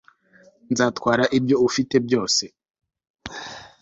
[0.71, 2.43] nzatwara ibyo ufite byose